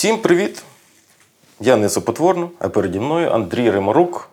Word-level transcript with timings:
Всім 0.00 0.18
привіт! 0.18 0.62
Я 1.60 1.76
не 1.76 1.88
Запотворно, 1.88 2.50
а 2.58 2.68
переді 2.68 3.00
мною 3.00 3.30
Андрій 3.30 3.70
Римарук, 3.70 4.28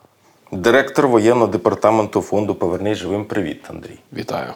директор 0.51 1.07
воєнного 1.07 1.47
департаменту 1.47 2.21
фонду 2.21 2.55
Повернись 2.55 2.97
живим. 2.97 3.25
Привіт, 3.25 3.63
Андрій. 3.69 3.99
Вітаю. 4.13 4.53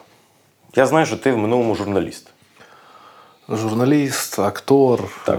Я 0.74 0.86
знаю, 0.86 1.06
що 1.06 1.16
ти 1.16 1.32
в 1.32 1.38
минулому 1.38 1.74
журналіст. 1.74 2.28
Журналіст, 3.48 4.38
актор, 4.38 5.00
е, 5.28 5.32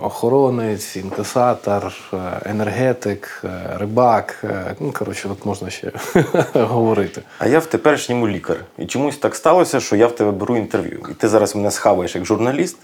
охоронець, 0.00 0.96
інкасатор, 0.96 1.92
е, 2.12 2.16
енергетик, 2.44 3.42
е, 3.44 3.76
рибак. 3.78 4.44
Ну, 4.80 4.92
коротше, 4.92 5.28
тут 5.28 5.46
можна 5.46 5.70
ще 5.70 5.92
говорити. 6.54 7.22
А 7.38 7.46
я 7.46 7.58
в 7.58 7.66
теперішньому 7.66 8.28
лікар. 8.28 8.56
І 8.78 8.86
чомусь 8.86 9.16
так 9.16 9.34
сталося, 9.34 9.80
що 9.80 9.96
я 9.96 10.06
в 10.06 10.16
тебе 10.16 10.30
беру 10.30 10.56
інтерв'ю. 10.56 11.06
І 11.10 11.14
ти 11.14 11.28
зараз 11.28 11.56
мене 11.56 11.70
схаваєш 11.70 12.14
як 12.14 12.24
журналіст. 12.24 12.76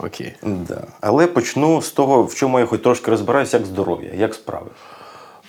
Окей. 0.00 0.34
Да. 0.42 0.82
Але 1.00 1.26
почну 1.26 1.82
з 1.82 1.90
того, 1.90 2.22
в 2.22 2.34
чому 2.34 2.60
я 2.60 2.66
хоч 2.66 2.80
трошки 2.80 3.10
розбираюся, 3.10 3.56
як 3.56 3.66
здоров'я, 3.66 4.10
як 4.14 4.34
справи. 4.34 4.70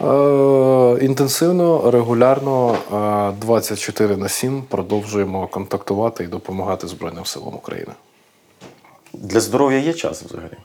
Е, 0.02 1.06
інтенсивно, 1.06 1.92
регулярно, 1.92 2.76
е, 2.94 3.32
24 3.42 4.18
на 4.18 4.30
7 4.30 4.64
продовжуємо 4.70 5.48
контактувати 5.48 6.24
і 6.24 6.28
допомагати 6.28 6.88
Збройним 6.88 7.26
силам 7.26 7.56
України. 7.56 7.92
Для 9.14 9.40
здоров'я 9.40 9.80
є 9.80 9.94
час 9.94 10.24
взагалі. 10.24 10.58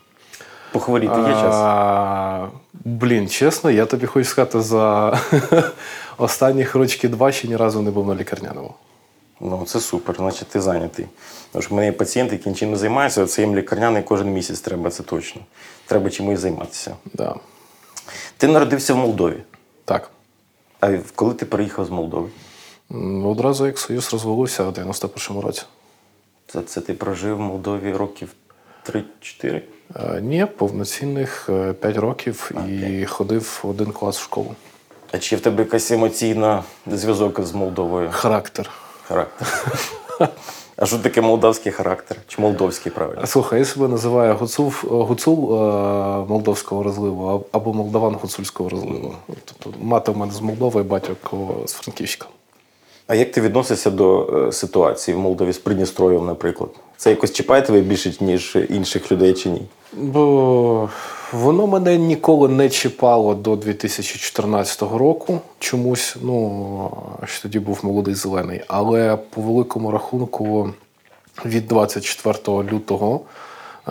Похворіти 0.73 1.15
є 1.17 1.33
час. 1.33 1.55
А, 1.55 2.47
блін, 2.85 3.29
чесно, 3.29 3.71
я 3.71 3.87
тобі 3.87 4.07
хочу 4.07 4.29
сказати, 4.29 4.61
за 4.61 5.19
останніх 6.19 6.75
рочки 6.75 7.09
два 7.09 7.33
ще 7.33 7.49
ні 7.49 7.57
разу 7.57 7.83
не 7.83 7.91
був 7.91 8.09
на 8.09 8.15
лікарняному. 8.15 8.75
Ну, 9.41 9.65
це 9.67 9.81
супер, 9.81 10.17
значить 10.17 10.49
ти 10.49 10.61
зайнятий. 10.61 11.07
Тому 11.53 11.63
що 11.63 11.71
в 11.71 11.77
мене 11.77 11.87
є 11.87 11.93
пацієнти, 11.93 12.37
які 12.37 12.49
нічим 12.49 12.71
не 12.71 12.77
займаються, 12.77 13.27
це 13.27 13.43
їм 13.43 13.57
лікарняний 13.57 14.03
кожен 14.03 14.33
місяць 14.33 14.61
треба, 14.61 14.91
це 14.91 15.03
точно. 15.03 15.41
Треба 15.87 16.11
чимось 16.11 16.41
займатися. 16.41 16.97
Да. 17.15 17.35
Ти 18.37 18.49
народився 18.49 18.95
в 18.95 18.97
Молдові. 18.97 19.37
Так. 19.85 20.11
А 20.81 20.99
коли 21.15 21.35
ти 21.35 21.47
переїхав 21.47 21.87
з 21.87 21.91
Молдови? 21.91 22.29
Одразу 23.25 23.67
як 23.67 23.79
Союз 23.79 24.13
розвалився 24.13 24.65
у 24.65 24.71
91-му 24.71 25.41
році. 25.41 25.63
Це, 26.47 26.63
це 26.63 26.81
ти 26.81 26.95
прожив 26.95 27.37
в 27.37 27.41
Молдові 27.41 27.93
років 27.93 28.29
3-4? 28.89 29.61
Е, 29.97 30.21
Ні, 30.21 30.47
повноцінних 30.47 31.51
5 31.81 31.97
років 31.97 32.51
і 32.83 33.05
ходив 33.07 33.61
в 33.63 33.69
один 33.69 33.93
клас 33.93 34.19
в 34.19 34.23
школу. 34.23 34.55
А 35.13 35.19
чи 35.19 35.37
в 35.37 35.41
тебе 35.41 35.63
якась 35.63 35.91
емоційна 35.91 36.65
зв'язок 36.87 37.45
з 37.45 37.53
Молдовою? 37.53 38.11
Характер. 38.13 38.71
Характер. 39.09 39.49
А 40.77 40.87
що 40.87 40.99
таке 40.99 41.21
молдавський 41.21 41.73
характер? 41.73 42.17
Чи 42.29 42.43
молдовський 42.43 42.93
правильно? 42.93 43.27
Слухай, 43.27 43.59
я 43.59 43.65
себе 43.65 43.89
називаю 43.89 44.35
гуцул, 44.35 44.73
гуцул 44.83 45.55
е, 45.55 45.59
молдовського 46.29 46.83
розливу 46.83 47.45
або 47.53 47.73
молдаван 47.73 48.15
гуцульського 48.15 48.69
розливу. 48.69 49.15
Тобто 49.45 49.79
мати 49.81 50.13
в 50.13 50.17
мене 50.17 50.33
з 50.33 50.41
Молдови, 50.41 50.83
батько 50.83 51.49
з 51.67 51.73
Франківська. 51.73 52.27
А 53.07 53.15
як 53.15 53.33
ти 53.33 53.41
відносишся 53.41 53.91
до 53.91 54.27
е, 54.49 54.53
ситуації 54.53 55.17
в 55.17 55.21
Молдові 55.21 55.53
з 55.53 55.59
Придністров'ям, 55.59 56.27
наприклад? 56.27 56.71
Це 56.97 57.11
якось 57.11 57.33
чіпає 57.33 57.63
тебе 57.63 57.81
більше, 57.81 58.15
ніж 58.21 58.57
інших 58.71 59.13
людей 59.13 59.35
чи 59.35 59.49
ні? 59.49 59.63
Бо 59.93 60.89
воно 61.33 61.67
мене 61.67 61.99
ніколи 61.99 62.49
не 62.49 62.71
чіпало 62.71 63.35
до 63.35 63.57
2014 63.57 64.83
року. 64.83 65.41
Чомусь, 65.59 66.17
ну 66.23 66.91
що 67.25 67.43
тоді 67.43 67.59
був 67.59 67.81
молодий 67.83 68.15
зелений. 68.15 68.61
Але 68.69 69.17
по 69.17 69.41
великому 69.41 69.91
рахунку 69.91 70.71
від 71.45 71.69
24 71.69 72.63
лютого 72.73 73.21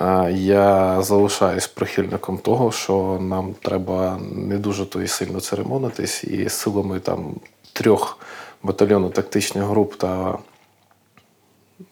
е, 0.02 0.32
я 0.32 1.02
залишаюсь 1.02 1.68
прихильником 1.68 2.38
того, 2.38 2.72
що 2.72 3.18
нам 3.22 3.56
треба 3.62 4.20
не 4.32 4.58
дуже 4.58 4.86
то 4.86 5.02
і 5.02 5.08
сильно 5.08 5.40
церемонитись, 5.40 6.24
і 6.24 6.50
силами 6.50 7.00
там 7.00 7.36
трьох 7.74 8.18
батальйону 8.64 9.10
тактичних 9.10 9.64
груп 9.64 9.96
та 9.96 10.38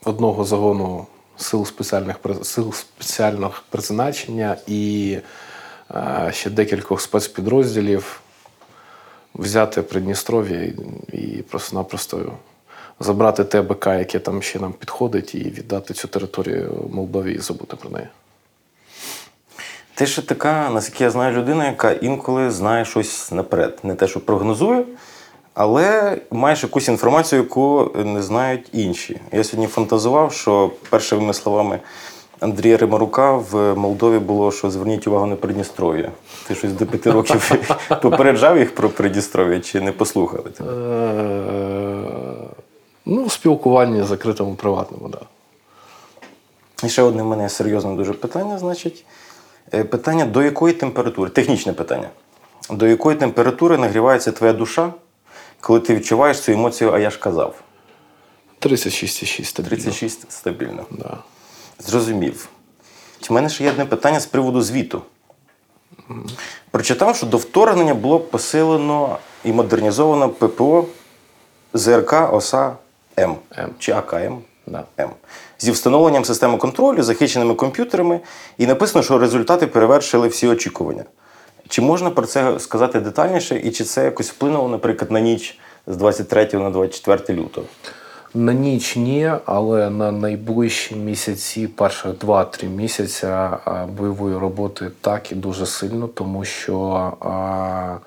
одного 0.05 0.43
загону 0.43 1.05
сил 1.41 1.65
спеціальних 1.65 2.15
сил 2.43 2.73
спеціального 2.73 3.53
призначення 3.69 4.57
і 4.67 5.17
е, 5.95 6.31
ще 6.33 6.49
декількох 6.49 7.01
спецпідрозділів 7.01 8.21
взяти 9.35 9.81
Придністров'я 9.81 10.73
і, 11.13 11.43
просто-напросто 11.49 12.33
забрати 12.99 13.43
те 13.43 13.61
БК, 13.61 13.87
яке 13.87 14.19
там 14.19 14.41
ще 14.41 14.59
нам 14.59 14.73
підходить, 14.73 15.35
і 15.35 15.37
віддати 15.37 15.93
цю 15.93 16.07
територію 16.07 16.89
Молдові 16.93 17.33
і 17.33 17.39
забути 17.39 17.75
про 17.75 17.89
неї. 17.89 18.07
Ти 19.95 20.07
ще 20.07 20.21
така, 20.21 20.69
наскільки 20.69 21.03
я 21.03 21.09
знаю, 21.09 21.37
людина, 21.37 21.65
яка 21.65 21.91
інколи 21.91 22.51
знає 22.51 22.85
щось 22.85 23.31
наперед. 23.31 23.79
Не 23.83 23.95
те, 23.95 24.07
що 24.07 24.19
прогнозує, 24.19 24.85
але 25.53 26.17
маєш 26.31 26.63
якусь 26.63 26.87
інформацію, 26.87 27.41
яку 27.41 27.91
не 27.95 28.21
знають 28.21 28.69
інші. 28.73 29.21
Я 29.31 29.43
сьогодні 29.43 29.67
фантазував, 29.67 30.33
що 30.33 30.71
першими 30.89 31.33
словами 31.33 31.79
Андрія 32.39 32.77
Римарука 32.77 33.31
в 33.31 33.75
Молдові 33.75 34.19
було, 34.19 34.51
що 34.51 34.71
зверніть 34.71 35.07
увагу 35.07 35.25
на 35.25 35.35
Придністров'я. 35.35 36.11
Ти 36.47 36.55
щось 36.55 36.71
до 36.73 36.85
п'яти 36.85 37.11
років 37.11 37.51
попереджав 38.01 38.57
їх 38.59 38.75
про 38.75 38.89
Придністров'я 38.89 39.59
чи 39.59 39.81
не 39.81 39.91
послухали 39.91 40.49
тебе? 40.49 40.71
Е, 40.71 42.03
ну, 43.05 43.29
спілкування 43.29 44.03
закритому 44.03 44.55
приватному, 44.55 45.09
так. 45.09 45.23
І 46.83 46.89
ще 46.89 47.01
одне 47.01 47.23
в 47.23 47.25
мене 47.25 47.49
серйозне 47.49 47.95
дуже 47.95 48.13
питання, 48.13 48.57
значить. 48.57 49.05
Е, 49.73 49.83
Питання, 49.83 50.25
до 50.25 50.43
якої 50.43 50.73
температури, 50.73 51.29
технічне 51.29 51.73
питання. 51.73 52.09
До 52.69 52.87
якої 52.87 53.17
температури 53.17 53.77
нагрівається 53.77 54.31
твоя 54.31 54.53
душа, 54.53 54.93
коли 55.61 55.79
ти 55.79 55.95
відчуваєш 55.95 56.39
цю 56.39 56.51
емоцію, 56.51 56.93
а 56.93 56.99
я 56.99 57.09
ж 57.09 57.19
казав. 57.19 57.55
36,6 58.61 59.43
стабільно. 59.43 59.69
36 59.69 60.31
стабільно. 60.31 60.85
Да. 60.91 61.17
Зрозумів. 61.79 62.49
У 63.29 63.33
мене 63.33 63.49
ще 63.49 63.63
є 63.63 63.69
одне 63.71 63.85
питання 63.85 64.19
з 64.19 64.25
приводу 64.25 64.61
звіту. 64.61 65.01
Прочитав, 66.71 67.15
що 67.15 67.25
до 67.25 67.37
вторгнення 67.37 67.93
було 67.93 68.19
посилено 68.19 69.17
і 69.43 69.51
модернізовано 69.53 70.29
ППО 70.29 70.85
ЗРК 71.73 72.33
ОСА 72.33 72.75
М. 73.19 73.35
М. 73.57 73.69
Чи 73.79 73.91
АКМ. 73.91 74.37
Да. 74.67 74.83
М. 74.99 75.09
Зі 75.59 75.71
встановленням 75.71 76.25
системи 76.25 76.57
контролю, 76.57 77.03
захищеними 77.03 77.53
комп'ютерами, 77.53 78.19
і 78.57 78.67
написано, 78.67 79.03
що 79.03 79.17
результати 79.17 79.67
перевершили 79.67 80.27
всі 80.27 80.47
очікування. 80.47 81.03
Чи 81.71 81.81
можна 81.81 82.09
про 82.09 82.27
це 82.27 82.59
сказати 82.59 82.99
детальніше, 82.99 83.61
і 83.63 83.71
чи 83.71 83.83
це 83.83 84.05
якось 84.05 84.29
вплинуло, 84.29 84.69
наприклад, 84.69 85.11
на 85.11 85.19
ніч 85.19 85.59
з 85.87 85.97
23 85.97 86.49
на 86.53 86.69
24 86.69 87.39
лютого? 87.39 87.67
На 88.33 88.53
ніч 88.53 88.95
ні, 88.95 89.31
але 89.45 89.89
на 89.89 90.11
найближчі 90.11 90.95
місяці, 90.95 91.67
перших 91.67 92.11
2-3 92.11 92.69
місяця 92.69 93.57
бойової 93.97 94.37
роботи 94.37 94.91
так 95.01 95.31
і 95.31 95.35
дуже 95.35 95.65
сильно, 95.65 96.07
тому 96.07 96.45
що 96.45 96.77
а, 97.21 97.97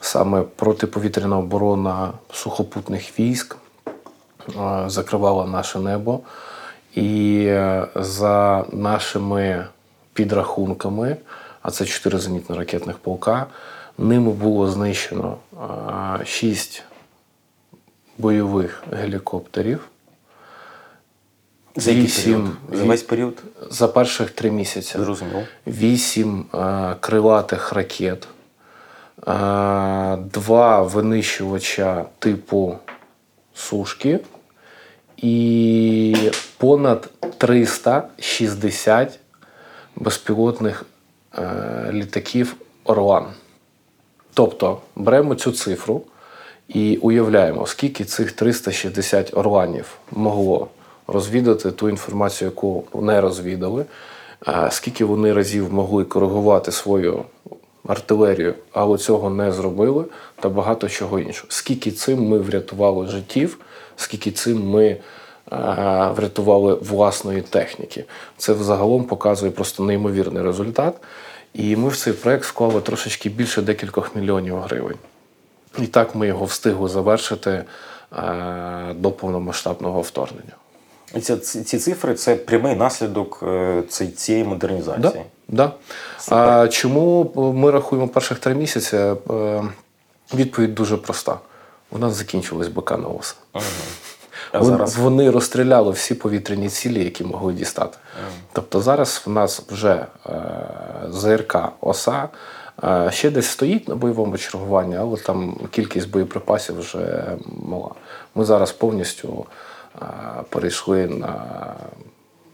саме 0.00 0.42
протиповітряна 0.56 1.38
оборона 1.38 2.12
сухопутних 2.32 3.20
військ 3.20 3.56
а, 4.58 4.84
закривала 4.88 5.46
наше 5.46 5.78
небо. 5.78 6.20
І 6.94 7.44
е, 7.46 7.86
за 7.94 8.64
нашими 8.72 9.66
підрахунками, 10.12 11.16
а 11.64 11.70
це 11.70 11.84
4 11.84 12.18
зенітно-ракетних 12.18 12.94
полка, 13.02 13.46
ними 13.98 14.30
було 14.30 14.70
знищено 14.70 15.36
6 16.24 16.82
бойових 18.18 18.82
гелікоптерів. 18.92 19.88
За 21.76 21.90
який 21.90 22.06
Вісім. 22.06 22.32
період? 22.32 22.78
За 22.80 22.84
весь 22.84 23.02
період? 23.02 23.42
За 23.70 23.88
перших 23.88 24.30
три 24.30 24.50
місяці. 24.50 24.98
Зрозуміло. 24.98 25.42
Вісім 25.66 26.44
крилатих 27.00 27.72
ракет, 27.72 28.28
два 30.32 30.82
винищувача 30.82 32.04
типу 32.18 32.78
сушки 33.54 34.20
і 35.16 36.30
понад 36.56 37.10
360 37.38 39.18
безпілотних 39.96 40.84
літаків 41.92 42.56
Орлан. 42.84 43.26
Тобто 44.34 44.78
беремо 44.96 45.34
цю 45.34 45.52
цифру 45.52 46.02
і 46.68 46.96
уявляємо, 46.96 47.66
скільки 47.66 48.04
цих 48.04 48.32
360 48.32 49.36
орланів 49.36 49.98
могло 50.10 50.68
розвідати 51.06 51.70
ту 51.70 51.88
інформацію, 51.88 52.50
яку 52.50 52.84
не 53.02 53.20
розвідали, 53.20 53.84
скільки 54.70 55.04
вони 55.04 55.32
разів 55.32 55.72
могли 55.72 56.04
коригувати 56.04 56.72
свою 56.72 57.24
артилерію, 57.86 58.54
але 58.72 58.98
цього 58.98 59.30
не 59.30 59.52
зробили, 59.52 60.04
та 60.40 60.48
багато 60.48 60.88
чого 60.88 61.20
іншого. 61.20 61.46
Скільки 61.50 61.90
цим 61.90 62.28
ми 62.28 62.38
врятували 62.38 63.06
життів, 63.06 63.58
скільки 63.96 64.30
цим 64.30 64.70
ми 64.70 64.96
врятували 66.14 66.74
власної 66.74 67.42
техніки. 67.42 68.04
Це 68.36 68.52
взагалом 68.52 69.04
показує 69.04 69.52
просто 69.52 69.82
неймовірний 69.82 70.42
результат. 70.42 70.94
І 71.54 71.76
ми 71.76 71.88
в 71.88 71.96
цей 71.96 72.12
проект 72.12 72.44
вклали 72.44 72.80
трошечки 72.80 73.28
більше 73.28 73.62
декількох 73.62 74.16
мільйонів 74.16 74.58
гривень. 74.58 74.96
І 75.78 75.86
так 75.86 76.14
ми 76.14 76.26
його 76.26 76.44
встигли 76.44 76.88
завершити 76.88 77.64
е, 78.12 78.94
до 78.94 79.10
повномасштабного 79.10 80.00
вторгнення. 80.00 80.52
І 81.14 81.20
ці, 81.20 81.36
ці 81.36 81.78
цифри 81.78 82.14
це 82.14 82.36
прямий 82.36 82.76
наслідок 82.76 83.40
е, 83.42 83.82
цієї 84.16 84.44
модернізації. 84.44 85.24
Да, 85.48 85.72
да. 86.28 86.36
А 86.36 86.68
чому 86.68 87.32
ми 87.56 87.70
рахуємо 87.70 88.08
перших 88.08 88.38
три 88.38 88.54
місяці? 88.54 88.96
Е, 88.96 89.62
Відповідь 90.34 90.74
дуже 90.74 90.96
проста. 90.96 91.38
У 91.90 91.98
нас 91.98 92.14
закінчились 92.14 92.68
БК 92.68 92.90
на 92.90 93.08
ОС. 93.08 93.36
А 94.52 94.58
Вон- 94.58 94.68
зараз 94.70 94.96
Вони 94.96 95.30
розстріляли 95.30 95.90
всі 95.90 96.14
повітряні 96.14 96.68
цілі, 96.68 97.04
які 97.04 97.24
могли 97.24 97.52
дістати. 97.52 97.98
Тобто 98.52 98.80
зараз 98.80 99.22
в 99.26 99.30
нас 99.30 99.62
вже 99.68 100.06
е, 100.26 100.32
ЗРК 101.08 101.56
ОСА 101.80 102.28
е, 102.84 103.10
ще 103.12 103.30
десь 103.30 103.46
стоїть 103.46 103.88
на 103.88 103.94
бойовому 103.94 104.38
чергуванні, 104.38 104.96
але 104.96 105.16
там 105.16 105.56
кількість 105.70 106.10
боєприпасів 106.10 106.78
вже 106.78 107.36
мала. 107.68 107.90
Ми 108.34 108.44
зараз 108.44 108.72
повністю 108.72 109.46
е, 110.02 110.06
перейшли 110.48 111.06
на 111.06 111.44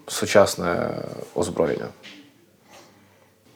сучасне 0.07 0.91
озброєння. 1.35 1.87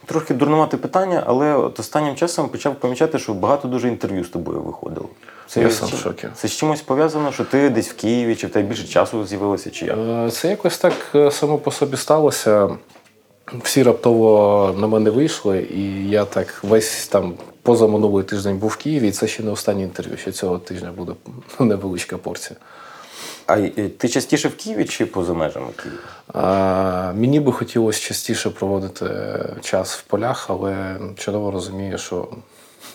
Трохи 0.07 0.35
дурнувате 0.35 0.77
питання, 0.77 1.23
але 1.27 1.55
от 1.55 1.81
останнім 1.81 2.15
часом 2.15 2.49
почав 2.49 2.75
помічати, 2.75 3.19
що 3.19 3.35
багато 3.35 3.69
дуже 3.69 3.89
інтерв'ю 3.89 4.25
з 4.25 4.29
тобою 4.29 4.61
виходило. 4.61 5.09
Я 5.57 5.71
з 5.71 5.79
сам 5.79 5.89
в 5.89 5.97
шокі. 5.97 6.29
Це 6.35 6.49
з 6.49 6.53
чимось 6.53 6.83
пов'язано, 6.83 7.33
що 7.33 7.45
ти 7.45 7.71
десь 7.71 7.89
в 7.89 7.97
Києві, 7.97 8.37
чи 8.37 8.47
в 8.47 8.51
тебе 8.51 8.69
більше 8.69 8.85
часу 8.85 9.27
з'явилося, 9.27 9.71
чи 9.71 9.87
як? 9.87 9.99
Е, 9.99 10.31
Це 10.31 10.49
якось 10.49 10.79
так 10.79 10.95
е, 11.15 11.31
само 11.31 11.59
по 11.59 11.71
собі 11.71 11.97
сталося. 11.97 12.69
Всі 13.63 13.83
раптово 13.83 14.75
на 14.79 14.87
мене 14.87 15.11
вийшли, 15.11 15.69
і 15.75 16.09
я 16.09 16.25
так 16.25 16.61
весь 16.63 17.09
там 17.09 17.35
позаминулий 17.63 18.25
тиждень 18.25 18.59
був 18.59 18.71
в 18.71 18.77
Києві, 18.77 19.09
і 19.09 19.11
це 19.11 19.27
ще 19.27 19.43
не 19.43 19.51
останнє 19.51 19.83
інтерв'ю. 19.83 20.17
Ще 20.17 20.33
цього 20.33 20.59
тижня 20.59 20.93
буде 20.97 21.13
невеличка 21.59 22.19
порція. 22.19 22.57
А 23.47 23.59
е, 23.59 23.71
ти 23.99 24.09
частіше 24.09 24.49
в 24.49 24.57
Києві 24.57 24.85
чи 24.85 25.07
поза 25.07 25.33
межами 25.33 25.67
Києва? 25.83 25.99
А, 26.33 27.13
мені 27.17 27.41
би 27.41 27.53
хотілося 27.53 28.01
частіше 28.01 28.51
проводити 28.51 29.07
час 29.61 29.97
в 29.97 30.03
полях, 30.03 30.47
але 30.51 30.97
чудово 31.17 31.51
розумію, 31.51 31.99
що 31.99 32.29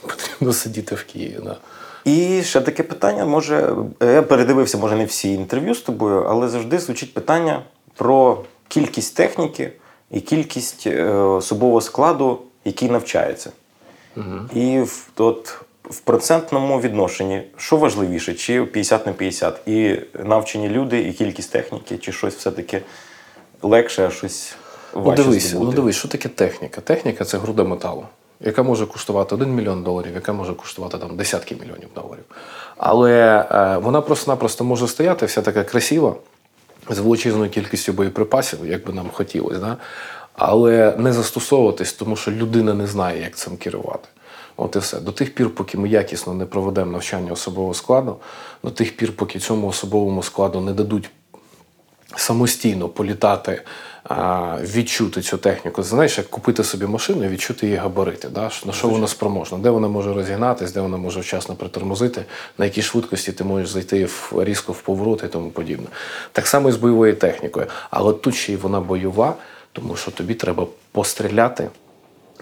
потрібно 0.01 0.53
сидіти 0.53 0.95
в 0.95 1.03
Києві. 1.03 1.39
Да. 1.43 1.57
І 2.05 2.43
ще 2.43 2.61
таке 2.61 2.83
питання, 2.83 3.25
може, 3.25 3.75
е, 3.99 4.13
я 4.13 4.21
передивився, 4.21 4.77
може, 4.77 4.95
не 4.95 5.05
всі 5.05 5.33
інтерв'ю 5.33 5.75
з 5.75 5.81
тобою, 5.81 6.23
але 6.29 6.47
завжди 6.47 6.79
звучить 6.79 7.13
питання 7.13 7.63
про 7.95 8.43
кількість 8.67 9.15
техніки 9.15 9.71
і 10.11 10.21
кількість 10.21 10.87
е, 10.87 11.13
особового 11.13 11.81
складу, 11.81 12.39
який 12.65 12.89
навчається. 12.89 13.51
І 14.53 14.83
от, 15.17 15.61
в 15.89 15.99
процентному 15.99 16.81
відношенні, 16.81 17.41
що 17.57 17.77
важливіше, 17.77 18.33
чи 18.33 18.65
50 18.65 19.05
на 19.05 19.13
50? 19.13 19.67
І 19.67 19.99
навчені 20.23 20.69
люди, 20.69 21.01
і 21.01 21.13
кількість 21.13 21.51
техніки, 21.51 21.97
чи 21.97 22.11
щось 22.11 22.35
все-таки 22.35 22.81
легше, 23.61 24.07
а 24.07 24.11
щось 24.11 24.55
Ну, 24.95 25.15
дивись, 25.15 25.53
ну 25.53 25.71
дивись, 25.71 25.95
що 25.95 26.07
таке 26.07 26.29
техніка? 26.29 26.81
Техніка 26.81 27.25
це 27.25 27.37
груда 27.37 27.63
металу, 27.63 28.05
яка 28.39 28.63
може 28.63 28.85
коштувати 28.85 29.35
1 29.35 29.55
мільйон 29.55 29.83
доларів, 29.83 30.11
яка 30.15 30.33
може 30.33 30.53
коштувати 30.53 30.97
там 30.97 31.17
десятки 31.17 31.55
мільйонів 31.55 31.89
доларів. 31.95 32.23
Але 32.77 33.45
е, 33.51 33.77
вона 33.77 34.01
просто-напросто 34.01 34.63
може 34.63 34.87
стояти 34.87 35.25
вся 35.25 35.41
така 35.41 35.63
красива, 35.63 36.15
з 36.89 36.99
величезною 36.99 37.49
кількістю 37.49 37.93
боєприпасів, 37.93 38.59
як 38.65 38.87
би 38.87 38.93
нам 38.93 39.09
хотілося, 39.13 39.59
да? 39.59 39.77
але 40.33 40.93
не 40.97 41.13
застосовуватись, 41.13 41.93
тому 41.93 42.15
що 42.15 42.31
людина 42.31 42.73
не 42.73 42.87
знає, 42.87 43.21
як 43.21 43.35
цим 43.35 43.57
керувати. 43.57 44.07
От 44.59 44.75
і 44.75 44.79
все. 44.79 44.99
До 44.99 45.11
тих 45.11 45.35
пір, 45.35 45.49
поки 45.55 45.77
ми 45.77 45.89
якісно 45.89 46.33
не 46.33 46.45
проведемо 46.45 46.91
навчання 46.91 47.31
особового 47.31 47.73
складу, 47.73 48.17
до 48.63 48.69
тих 48.69 48.97
пір, 48.97 49.15
поки 49.15 49.39
цьому 49.39 49.67
особовому 49.67 50.23
складу 50.23 50.61
не 50.61 50.73
дадуть 50.73 51.09
самостійно 52.15 52.89
політати, 52.89 53.61
відчути 54.61 55.21
цю 55.21 55.37
техніку. 55.37 55.83
Знаєш, 55.83 56.17
як 56.17 56.29
купити 56.29 56.63
собі 56.63 56.85
машину 56.85 57.25
і 57.25 57.27
відчути 57.27 57.65
її 57.65 57.77
габарити. 57.77 58.29
Да? 58.29 58.51
На 58.65 58.73
що 58.73 58.87
вона 58.87 59.07
спроможна, 59.07 59.57
де 59.57 59.69
вона 59.69 59.87
може 59.87 60.13
розігнатись, 60.13 60.71
де 60.71 60.81
вона 60.81 60.97
може 60.97 61.19
вчасно 61.19 61.55
притормозити, 61.55 62.25
на 62.57 62.65
якій 62.65 62.81
швидкості 62.81 63.31
ти 63.31 63.43
можеш 63.43 63.69
зайти 63.69 64.05
в 64.05 64.33
різко 64.37 64.71
в 64.71 64.81
поворот 64.81 65.23
і 65.23 65.27
тому 65.27 65.49
подібне. 65.49 65.87
Так 66.31 66.47
само 66.47 66.69
і 66.69 66.71
з 66.71 66.77
бойовою 66.77 67.15
технікою. 67.15 67.67
Але 67.89 68.13
тут 68.13 68.35
ще 68.35 68.53
й 68.53 68.55
вона 68.55 68.79
бойова, 68.79 69.35
тому 69.71 69.95
що 69.95 70.11
тобі 70.11 70.33
треба 70.33 70.67
постріляти 70.91 71.69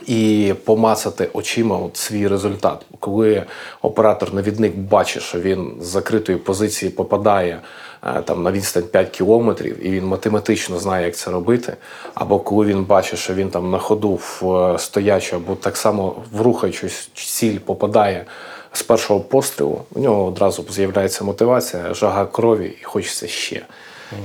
і 0.05 0.53
помацати 0.65 1.29
очима 1.33 1.77
от 1.77 1.97
свій 1.97 2.27
результат. 2.27 2.85
Коли 2.99 3.44
оператор-навідник 3.81 4.75
бачить, 4.75 5.23
що 5.23 5.39
він 5.39 5.73
з 5.81 5.85
закритої 5.85 6.38
позиції 6.38 6.91
попадає 6.91 7.61
е, 8.03 8.21
там 8.21 8.44
на 8.44 8.51
відстань 8.51 8.83
5 8.83 9.09
кілометрів, 9.09 9.85
і 9.85 9.89
він 9.89 10.05
математично 10.05 10.79
знає, 10.79 11.05
як 11.05 11.15
це 11.15 11.31
робити. 11.31 11.73
Або 12.13 12.39
коли 12.39 12.65
він 12.65 12.83
бачить, 12.83 13.19
що 13.19 13.33
він 13.33 13.49
там 13.49 13.71
на 13.71 13.77
ходу 13.77 14.09
в 14.09 14.55
е, 14.55 14.79
стоячу, 14.79 15.35
або 15.35 15.55
так 15.55 15.77
само 15.77 16.15
в 16.31 16.41
рухаючусь 16.41 17.09
ціль 17.13 17.57
попадає 17.57 18.25
з 18.73 18.83
першого 18.83 19.19
пострілу, 19.19 19.81
у 19.95 20.00
нього 20.00 20.25
одразу 20.25 20.65
з'являється 20.69 21.23
мотивація, 21.23 21.93
жага 21.93 22.25
крові 22.25 22.77
і 22.81 22.83
хочеться 22.83 23.27
ще. 23.27 23.65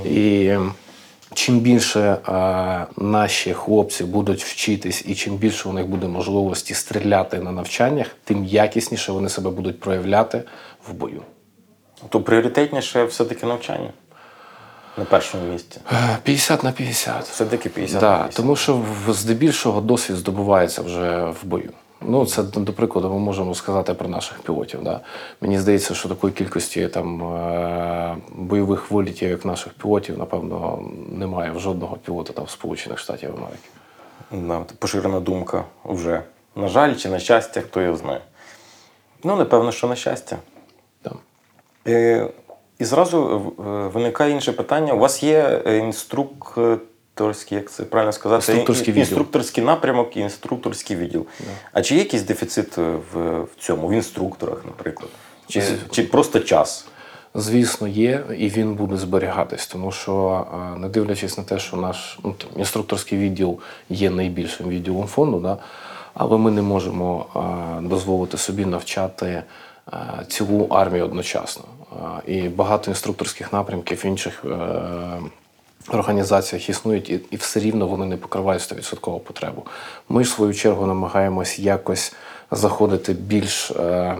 І 0.05 0.47
ем, 0.47 0.73
чим 1.33 1.59
більше 1.59 1.99
е, 1.99 2.85
наші 2.97 3.53
хлопці 3.53 4.03
будуть 4.03 4.43
вчитись, 4.43 5.03
і 5.07 5.15
чим 5.15 5.35
більше 5.35 5.69
у 5.69 5.73
них 5.73 5.87
буде 5.87 6.07
можливості 6.07 6.73
стріляти 6.73 7.39
на 7.39 7.51
навчаннях, 7.51 8.07
тим 8.23 8.45
якісніше 8.45 9.11
вони 9.11 9.29
себе 9.29 9.49
будуть 9.49 9.79
проявляти 9.79 10.43
в 10.87 10.93
бою. 10.93 11.21
То 12.09 12.21
пріоритетніше 12.21 13.03
все-таки 13.03 13.45
навчання 13.45 13.89
на 14.97 15.05
першому 15.05 15.51
місці. 15.51 15.79
Е, 15.91 16.17
50 16.23 16.63
на 16.63 16.71
50. 16.71 17.23
Все-таки 17.23 17.69
50 17.69 18.01
на 18.01 18.17
50. 18.17 18.37
тому 18.37 18.55
що 18.55 18.85
здебільшого 19.07 19.81
досвід 19.81 20.17
здобувається 20.17 20.81
вже 20.81 21.25
в 21.25 21.45
бою. 21.45 21.71
Ну, 22.07 22.25
це 22.25 22.43
до 22.43 22.73
прикладу, 22.73 23.09
ми 23.09 23.19
можемо 23.19 23.55
сказати 23.55 23.93
про 23.93 24.07
наших 24.09 24.41
пілотів. 24.41 24.83
Да. 24.83 25.01
Мені 25.41 25.59
здається, 25.59 25.95
що 25.95 26.09
такої 26.09 26.33
кількості 26.33 26.87
там 26.87 27.23
е, 27.23 28.17
бойових 28.35 28.91
вилітів, 28.91 29.29
як 29.29 29.45
наших 29.45 29.73
пілотів, 29.73 30.17
напевно, 30.17 30.79
немає 31.11 31.51
в 31.51 31.59
жодного 31.59 31.97
пілота 31.97 32.33
там 32.33 32.45
в 32.45 32.49
Сполучених 32.49 32.99
Штатів 32.99 33.29
Америки. 33.37 33.69
Да, 34.31 34.75
поширена 34.79 35.19
думка 35.19 35.63
вже. 35.85 36.23
На 36.55 36.67
жаль, 36.67 36.95
чи 36.95 37.09
на 37.09 37.19
щастя, 37.19 37.61
хто 37.61 37.81
його 37.81 37.97
знає. 37.97 38.21
Ну, 39.23 39.35
напевно, 39.35 39.71
що 39.71 39.87
на 39.87 39.95
щастя. 39.95 40.37
Да. 41.03 41.11
Е, 41.87 42.27
і 42.79 42.85
зразу 42.85 43.53
е, 43.59 43.61
виникає 43.87 44.31
інше 44.31 44.51
питання. 44.51 44.93
У 44.93 44.97
вас 44.97 45.23
є 45.23 45.61
е, 45.65 45.77
інструкторський, 47.13 47.57
як 47.57 47.71
це 47.71 47.83
правильно 47.83 48.11
сказати, 48.11 48.51
Інструкторський 48.51 48.99
інструкторський 48.99 49.63
напрямок 49.63 50.17
і 50.17 50.19
інструкторський 50.19 50.97
відділ. 50.97 51.25
А 51.73 51.81
чи 51.81 51.95
є 51.95 51.99
якийсь 51.99 52.23
дефіцит 52.23 52.77
е, 52.77 52.81
в, 53.13 53.41
в 53.41 53.49
цьому, 53.59 53.87
в 53.87 53.91
інструкторах, 53.91 54.65
наприклад? 54.65 55.09
Чи, 55.47 55.63
чи 55.91 56.03
просто 56.03 56.39
час? 56.39 56.87
Звісно, 57.35 57.87
є, 57.87 58.23
і 58.37 58.49
він 58.49 58.75
буде 58.75 58.97
зберігатись, 58.97 59.67
тому 59.67 59.91
що, 59.91 60.45
е, 60.75 60.79
не 60.79 60.89
дивлячись 60.89 61.37
на 61.37 61.43
те, 61.43 61.59
що 61.59 61.77
наш 61.77 62.19
ну, 62.23 62.33
там, 62.33 62.49
інструкторський 62.57 63.17
відділ 63.19 63.59
є 63.89 64.09
найбільшим 64.09 64.69
відділом 64.69 65.07
фонду, 65.07 65.39
да, 65.39 65.57
але 66.13 66.37
ми 66.37 66.51
не 66.51 66.61
можемо 66.61 67.25
е, 67.35 67.81
дозволити 67.81 68.37
собі 68.37 68.65
навчати 68.65 69.43
е, 69.93 69.97
цілу 70.27 70.67
армію 70.69 71.05
одночасно. 71.05 71.65
Е, 72.27 72.31
І 72.33 72.49
багато 72.49 72.91
інструкторських 72.91 73.53
напрямків 73.53 74.05
інших 74.05 74.45
е, 74.45 74.49
організаціях 75.89 76.69
існують, 76.69 77.09
і, 77.09 77.19
і 77.31 77.35
все 77.35 77.59
рівно 77.59 77.87
вони 77.87 78.05
не 78.05 78.17
покривають 78.17 78.61
100% 78.61 79.19
потребу. 79.19 79.63
Ми, 80.09 80.21
в 80.21 80.27
свою 80.27 80.53
чергу, 80.53 80.85
намагаємось 80.85 81.59
якось 81.59 82.13
заходити 82.51 83.13
більш 83.13 83.71
е, 83.71 84.15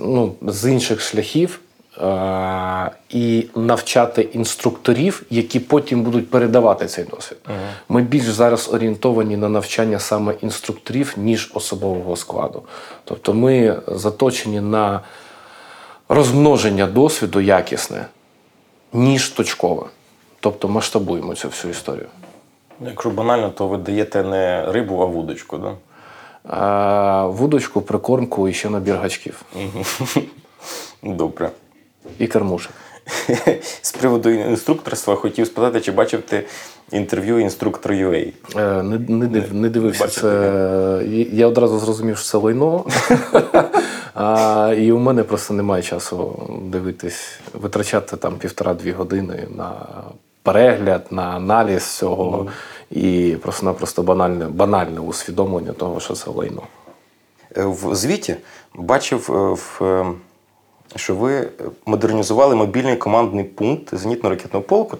ну, 0.00 0.34
з 0.42 0.70
інших 0.70 1.00
шляхів. 1.00 1.60
е, 1.98 2.90
І 3.10 3.46
навчати 3.56 4.22
інструкторів, 4.22 5.22
які 5.30 5.60
потім 5.60 6.02
будуть 6.02 6.30
передавати 6.30 6.86
цей 6.86 7.04
досвід. 7.04 7.38
Ми 7.88 8.02
більш 8.02 8.24
зараз 8.24 8.68
орієнтовані 8.72 9.36
на 9.36 9.48
навчання 9.48 9.98
саме 9.98 10.34
інструкторів, 10.40 11.14
ніж 11.16 11.50
особового 11.54 12.16
складу. 12.16 12.62
Тобто 13.04 13.34
ми 13.34 13.82
заточені 13.86 14.60
на 14.60 15.00
розмноження 16.08 16.86
досвіду 16.86 17.40
якісне, 17.40 18.06
ніж 18.92 19.28
точкове. 19.28 19.82
Тобто 20.40 20.68
масштабуємо 20.68 21.34
цю 21.34 21.48
всю 21.48 21.70
історію. 21.70 22.06
Якщо 22.80 23.10
банально, 23.10 23.50
то 23.50 23.68
ви 23.68 23.76
даєте 23.76 24.22
не 24.22 24.72
рибу, 24.72 25.00
а 25.02 25.04
вудочку, 25.04 25.58
да? 25.58 25.74
А, 26.44 27.26
вудочку, 27.26 27.80
прикормку 27.80 28.48
і 28.48 28.52
ще 28.52 28.70
набір 28.70 28.96
гачків. 28.96 29.42
Добре. 31.02 31.50
І 32.18 32.26
кормушек. 32.26 32.72
з 33.82 33.92
приводу 33.92 34.30
інструкторства 34.30 35.14
хотів 35.14 35.46
спитати, 35.46 35.80
чи 35.80 35.92
бачив 35.92 36.22
ти 36.22 36.44
інтерв'ю 36.92 37.38
інструктор 37.38 37.92
UA? 37.92 38.32
Е, 38.56 38.82
Не, 38.82 38.98
не, 38.98 39.42
не 39.52 39.68
дивився 39.68 40.04
Бачите, 40.04 40.20
це. 40.20 41.02
Я 41.32 41.46
одразу 41.46 41.78
зрозумів, 41.78 42.18
що 42.18 42.28
це 42.28 42.38
лайно. 42.38 42.84
а, 44.14 44.74
і 44.78 44.92
у 44.92 44.98
мене 44.98 45.22
просто 45.22 45.54
немає 45.54 45.82
часу 45.82 46.48
дивитись, 46.62 47.38
витрачати 47.52 48.16
там 48.16 48.36
півтора-дві 48.36 48.92
години 48.92 49.46
на 49.56 49.72
перегляд, 50.52 51.06
на 51.10 51.22
аналіз 51.22 51.96
цього 51.96 52.46
і 52.90 53.36
просто-напросто 53.42 54.02
банальне, 54.02 54.44
банальне 54.48 55.00
усвідомлення 55.00 55.72
того, 55.72 56.00
що 56.00 56.14
це 56.14 56.30
лайно. 56.30 56.62
Е, 57.56 57.64
В 57.64 57.94
звіті 57.94 58.36
бачив, 58.74 59.30
е, 59.30 59.32
в, 59.32 59.84
е, 59.84 60.06
що 60.96 61.14
ви 61.14 61.48
модернізували 61.86 62.54
мобільний 62.54 62.96
командний 62.96 63.44
пункт 63.44 63.92
зенітно-ракетного 63.92 64.60
полку 64.60 64.96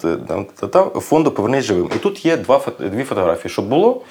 та, 0.68 0.84
фонду 0.84 1.30
Повернись 1.30 1.64
живим. 1.64 1.90
І 1.96 1.98
тут 1.98 2.26
є 2.26 2.36
два, 2.36 2.60
дві 2.80 3.04
фотографії, 3.04 3.52
що 3.52 3.62
було 3.62 4.02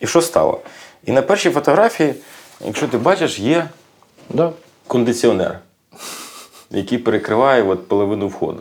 і 0.00 0.06
що 0.06 0.22
стало. 0.22 0.60
І 1.04 1.12
на 1.12 1.22
першій 1.22 1.50
фотографії, 1.50 2.14
якщо 2.66 2.88
ти 2.88 2.98
бачиш, 2.98 3.38
є 3.38 3.68
Да. 4.30 4.52
кондиціонер, 4.86 5.58
який 6.70 6.98
перекриває 6.98 7.62
от 7.62 7.88
половину 7.88 8.28
входу. 8.28 8.60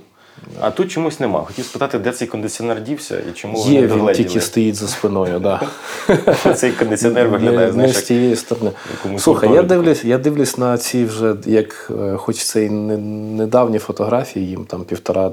А 0.60 0.72
тут 0.72 0.92
чомусь 0.92 1.20
нема. 1.20 1.44
Хотів 1.44 1.66
спитати, 1.66 2.00
де 2.00 2.12
цей 2.12 2.28
кондиціонер 2.28 2.82
дівся 2.82 3.20
і 3.20 3.32
чому 3.34 3.66
Є, 3.68 3.82
не 3.82 3.88
він 3.88 4.14
тільки 4.14 4.42
стоїть 4.42 4.76
за 4.76 4.88
спиною. 4.88 5.40
Да. 5.40 5.62
Цей 6.56 6.72
кондиціонер 6.72 7.28
виглядає, 7.28 7.72
знаєш, 7.72 7.98
з 7.98 8.02
тієї 8.04 8.36
сторони. 8.36 8.72
Слухай, 9.18 9.54
я 9.54 9.64
дивлюсь, 9.64 10.04
я 10.04 10.18
дивлюсь 10.18 10.58
на 10.58 10.78
ці 10.78 11.06
вже, 11.06 11.36
як 11.46 11.92
е, 12.02 12.18
хоч 12.18 12.36
це 12.36 12.64
і 12.64 12.70
недавні 12.70 13.80
фотографії, 13.80 14.48
їм 14.48 14.66
там 14.66 14.84
півтора, 14.84 15.28
е, 15.28 15.32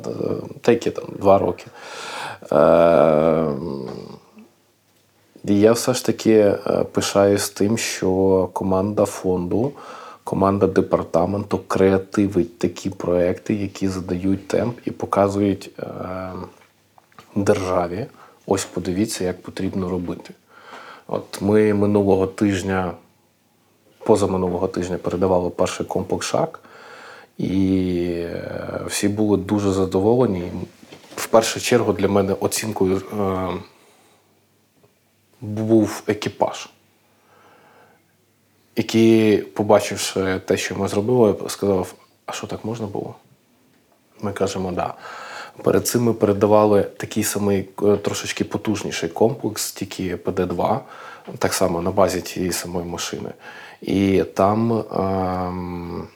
та 0.61 0.73
які 0.73 0.91
там 0.91 1.05
два 1.19 1.39
роки. 1.39 1.65
Е, 2.53 3.47
і 5.45 5.61
я 5.61 5.73
все 5.73 5.95
ж 5.95 6.07
таки 6.07 6.55
пишаюсь 6.93 7.51
тим, 7.51 7.79
що 7.79 8.49
команда 8.53 9.05
фонду, 9.05 9.73
команда 10.25 10.66
департаменту 10.66 11.59
креативить 11.59 12.59
такі 12.59 12.90
проекти, 12.90 13.54
які 13.54 13.88
задають 13.88 14.49
темп 14.49 14.78
і 14.85 14.90
показують 14.90 15.71
е, 15.78 16.33
державі. 17.37 18.07
Ось 18.47 18.64
подивіться, 18.64 19.25
як 19.25 19.43
потрібно 19.43 19.88
робити. 19.90 20.35
От 21.07 21.43
ми 21.43 21.75
минулого 21.75 22.26
тижня, 22.26 22.93
позаминулого 23.99 24.69
тижня, 24.69 24.99
передавали 24.99 25.50
перший 25.50 25.87
комплекс 25.87 26.26
ШАК, 26.26 26.61
і 27.38 28.07
е, 28.07 28.81
всі 28.87 29.09
були 29.09 29.37
дуже 29.37 29.73
задоволені. 29.73 30.52
В 31.16 31.26
першу 31.26 31.61
чергу 31.61 31.93
для 31.93 32.09
мене 32.09 32.33
оцінкою 32.33 32.97
е, 32.97 33.49
був 35.40 36.02
екіпаж, 36.07 36.69
який, 38.76 39.38
побачивши 39.38 40.40
те, 40.47 40.57
що 40.57 40.75
ми 40.76 40.88
зробили, 40.88 41.37
сказав: 41.49 41.95
а 42.26 42.33
що 42.33 42.47
так 42.47 42.64
можна 42.64 42.87
було? 42.87 43.14
Ми 44.21 44.33
кажемо, 44.33 44.73
да. 44.73 44.95
Перед 45.62 45.87
цим 45.87 46.02
ми 46.02 46.12
передавали 46.12 46.83
такий 46.83 47.25
самий 47.25 47.69
е, 47.83 47.97
трошечки 47.97 48.45
потужніший 48.45 49.09
комплекс, 49.09 49.73
тільки 49.73 50.16
ПД-2, 50.16 50.78
так 51.38 51.54
само 51.54 51.83
на 51.83 51.90
базі 51.90 52.21
тієї 52.21 52.52
самої 52.52 52.87
машини. 52.87 53.31
І 53.83 54.25
там 54.35 54.73
ем, 54.73 56.09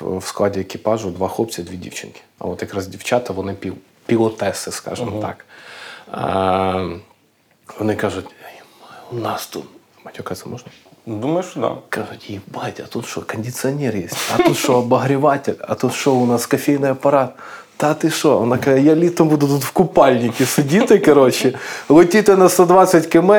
в- 0.00 0.20
складі 0.22 0.60
екіпажу 0.60 1.10
два 1.10 1.28
хлопці, 1.28 1.62
дві 1.62 1.76
дівчинки. 1.76 2.20
А 2.38 2.44
от 2.46 2.62
якраз 2.62 2.86
дівчата, 2.86 3.32
вони 3.32 3.54
піл, 3.54 3.74
пілотеси, 4.06 4.70
скажімо 4.72 5.20
так. 5.22 5.46
Ем, 6.12 7.00
вони 7.78 7.96
кажуть, 7.96 8.26
у 9.12 9.16
нас 9.16 9.46
тут. 9.46 9.64
Матюкатися 10.04 10.48
можна? 10.48 10.70
Думаю, 11.08 11.42
що 11.42 11.60
да. 11.60 11.76
Кажуть, 11.88 12.30
їбать, 12.30 12.80
а 12.84 12.86
тут 12.86 13.06
що, 13.06 13.22
кондиціонер 13.22 13.96
є, 13.96 14.08
а 14.34 14.42
тут 14.42 14.56
що, 14.56 14.74
обогріватель, 14.74 15.54
а 15.60 15.74
тут 15.74 15.94
що, 15.94 16.12
у 16.12 16.26
нас 16.26 16.46
кофейний 16.46 16.90
апарат. 16.90 17.30
Та 17.76 17.94
ти 17.94 18.10
що? 18.10 18.38
Вона 18.38 18.58
каже, 18.58 18.82
я 18.82 18.94
літом 18.94 19.28
буду 19.28 19.48
тут 19.48 19.64
в 19.64 19.70
купальнику 19.70 20.44
сидіти, 20.44 20.98
коротше, 20.98 21.58
летіти 21.88 22.36
на 22.36 22.48
120 22.48 23.06
км, 23.06 23.32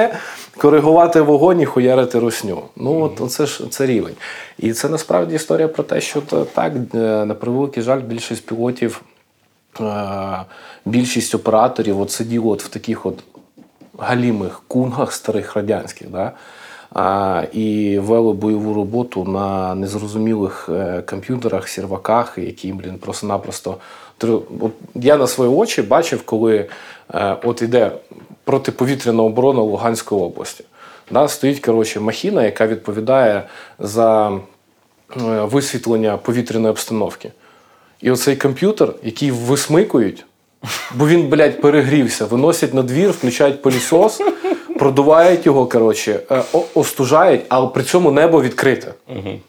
коригувати 0.58 1.22
вогонь 1.22 1.62
і 1.62 1.66
хуярити 1.66 2.20
русню. 2.20 2.62
Ну, 2.76 3.02
от 3.02 3.22
оце 3.22 3.46
ж 3.46 3.70
це 3.70 3.86
рівень. 3.86 4.16
І 4.58 4.74
це 4.74 4.90
насправді 4.90 5.36
історія 5.36 5.68
про 5.68 5.84
те, 5.84 6.02
що 6.02 6.22
так, 6.54 6.74
е, 6.96 6.98
на 7.26 7.34
превеликий 7.34 7.84
жаль, 7.84 8.02
більшість 8.02 8.46
пілотів, 8.46 9.02
е, 9.80 10.46
більшість 10.86 11.36
операторів 11.36 12.00
от 12.00 12.12
сиділо 12.12 12.52
от 12.52 12.64
в 12.64 12.68
таких 12.68 13.06
от 13.06 13.20
галімих 13.98 14.62
кунгах 14.68 15.14
старих 15.14 15.56
радянських, 15.56 16.10
да? 16.10 16.32
І 17.54 18.00
вели 18.00 18.34
бойову 18.34 18.74
роботу 18.74 19.24
на 19.24 19.76
незрозумілих 19.76 20.70
е, 20.70 21.02
комп'ютерах, 21.02 21.68
серваках, 21.68 22.38
які, 22.38 22.74
блін, 22.74 22.98
просто-напросто. 22.98 23.78
Я 24.96 25.18
на 25.18 25.28
свої 25.28 25.52
очі 25.52 25.82
бачив, 25.82 26.22
коли 26.26 26.70
е, 27.14 27.38
от 27.44 27.62
іде 27.62 27.92
протиповітряна 28.44 29.24
оборона 29.24 29.62
Луганської 29.62 30.22
області. 30.22 30.64
Да? 31.12 31.28
Стоїть 31.28 31.60
коротше, 31.60 32.00
махіна, 32.00 32.44
яка 32.44 32.68
відповідає 32.68 33.44
за 33.80 34.30
е, 34.32 34.40
висвітлення 35.42 36.18
повітряної 36.18 36.72
обстановки. 36.72 37.32
І 38.02 38.12
оцей 38.12 38.36
комп'ютер, 38.36 38.94
який 39.04 39.32
висмикують, 39.32 40.26
бо 40.96 41.08
він, 41.08 41.28
блядь, 41.28 41.62
перегрівся, 41.62 42.26
виносять 42.26 42.74
на 42.74 42.84
двір, 42.84 43.12
включають 43.12 43.62
пилісос, 43.62 44.22
продувають 44.80 45.46
його, 45.46 45.66
коротше, 45.66 46.20
е, 46.32 46.44
остужають, 46.74 47.42
але 47.50 47.68
при 47.68 47.84
цьому 47.84 48.12
небо 48.12 48.42
відкрите. 48.42 48.94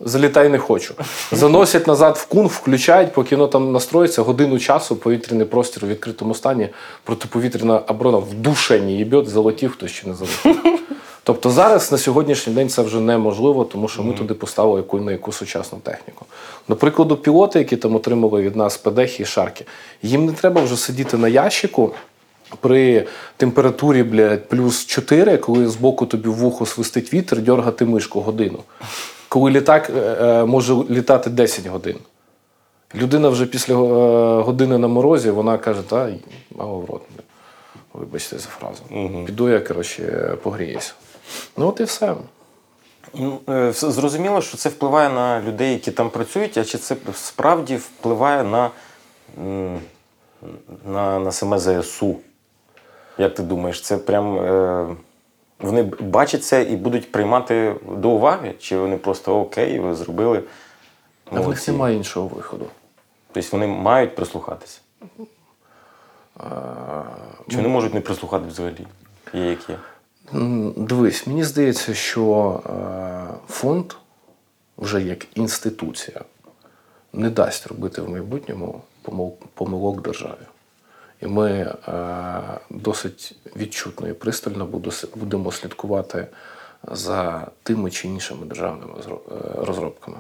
Залітай 0.01 0.49
не 0.49 0.59
хочу. 0.59 0.95
Заносять 1.33 1.87
назад 1.87 2.17
в 2.17 2.27
кун, 2.27 2.47
включають, 2.47 3.13
поки 3.13 3.37
воно 3.37 3.49
там 3.49 3.73
настроїться, 3.73 4.23
годину 4.23 4.59
часу, 4.59 4.97
повітряний 4.97 5.47
простір 5.47 5.85
у 5.85 5.89
відкритому 5.89 6.35
стані, 6.35 6.69
протиповітряна 7.05 7.79
оборона 7.79 8.19
в 8.19 8.35
душені 8.35 8.97
їбьот, 8.97 9.29
залетів 9.29 9.73
хтось 9.73 9.93
чи 9.93 10.09
не 10.09 10.15
залетів. 10.15 10.57
Тобто 11.23 11.51
зараз 11.51 11.93
на 11.93 11.99
сьогоднішній 11.99 12.53
день 12.53 12.69
це 12.69 12.83
вже 12.83 13.01
неможливо, 13.01 13.65
тому 13.65 13.89
що 13.89 14.03
ми 14.03 14.15
туди 14.15 14.35
поставили 14.35 14.81
яку 14.81 14.99
на 14.99 15.13
яку 15.13 15.33
сучасну 15.33 15.79
техніку. 15.79 16.27
До 16.69 16.77
прикладу, 16.77 17.17
пілоти, 17.17 17.59
які 17.59 17.77
там 17.77 17.97
отримали 17.97 18.43
від 18.43 18.57
нас 18.57 18.77
ПДХи 18.77 19.23
і 19.23 19.27
шарки, 19.27 19.65
їм 20.03 20.27
не 20.27 20.33
треба 20.33 20.61
вже 20.61 20.77
сидіти 20.77 21.17
на 21.17 21.29
ящику. 21.29 21.93
При 22.61 23.07
температурі 23.37 24.03
блядь, 24.03 24.49
плюс 24.49 24.87
4, 24.87 25.39
коли 25.39 25.69
збоку 25.69 26.07
тобі 26.07 26.29
в 26.29 26.35
вухо 26.35 26.67
свистить 26.67 27.15
вітер, 27.15 27.39
дергати 27.39 27.85
мишку 27.85 28.21
годину. 28.21 28.59
Коли 29.29 29.51
літак 29.51 29.91
е, 29.91 30.01
е, 30.01 30.45
може 30.45 30.75
літати 30.75 31.31
10 31.31 31.67
годин. 31.67 31.97
Людина 32.95 33.29
вже 33.29 33.47
після 33.47 33.75
е, 33.75 34.43
години 34.43 34.79
на 34.79 34.89
морозі, 34.89 35.31
вона 35.31 35.59
каже, 35.59 35.83
та 35.83 36.13
мало 36.51 36.79
в 36.79 36.85
рот. 36.85 37.03
Вибачте 37.95 38.39
за 38.39 38.49
фразу. 38.49 38.83
Піду 39.27 39.49
я, 39.49 39.61
коротше, 39.61 40.37
погріюся. 40.43 40.93
Ну, 41.57 41.69
от 41.69 41.81
і 41.81 41.85
все. 41.85 42.15
Ну, 43.15 43.41
е, 43.49 43.73
Зрозуміло, 43.73 44.43
що 44.43 44.57
це 44.57 44.69
впливає 44.69 45.09
на 45.09 45.41
людей, 45.41 45.73
які 45.73 45.91
там 45.91 46.11
працюють, 46.11 46.59
а 46.59 46.65
чи 46.65 46.79
це 46.79 46.97
справді 47.15 47.77
впливає 47.77 48.45
на, 48.45 48.71
на, 50.87 51.19
на 51.19 51.33
саме 51.33 51.59
ЗСУ? 51.59 52.17
Як 53.21 53.35
ти 53.35 53.43
думаєш, 53.43 53.81
це 53.81 53.97
прям 53.97 54.39
е, 54.39 54.97
вони 55.59 55.83
бачать 56.01 56.45
це 56.45 56.63
і 56.63 56.77
будуть 56.77 57.13
приймати 57.13 57.77
до 57.97 58.11
уваги? 58.11 58.55
Чи 58.59 58.79
вони 58.79 58.97
просто 58.97 59.41
окей, 59.41 59.79
ви 59.79 59.95
зробили? 59.95 60.43
А 61.31 61.41
в 61.41 61.49
них 61.49 61.69
немає 61.69 61.97
іншого 61.97 62.29
виходу. 62.29 62.67
Тобто 63.33 63.49
вони 63.53 63.67
мають 63.67 64.17
прислухатися? 64.17 64.81
Чи 67.49 67.57
вони 67.57 67.69
можуть 67.69 67.95
не 67.95 68.01
прислухатися 68.01 68.51
взагалі? 68.53 68.87
Є 69.35 69.51
як 69.51 69.71
є? 69.71 69.77
Дивись, 70.77 71.27
мені 71.27 71.45
здається, 71.45 71.95
що 71.95 72.61
е, 72.67 73.35
фонд 73.49 73.93
вже 74.79 75.03
як 75.03 75.39
інституція 75.39 76.21
не 77.13 77.31
дасть 77.31 77.67
робити 77.67 78.03
в 78.03 78.11
майбутньому 78.11 78.83
помилок 79.55 80.03
державі. 80.03 80.50
І 81.23 81.27
ми 81.27 81.51
е, 81.51 81.75
досить 82.71 83.37
відчутно 83.57 84.09
і 84.09 84.13
пристально 84.13 84.67
будемо 85.15 85.53
слідкувати 85.53 86.27
за 86.83 87.47
тими 87.63 87.91
чи 87.91 88.09
іншими 88.09 88.47
державними 88.47 88.93
е, 88.99 89.11
розробками. 89.57 90.17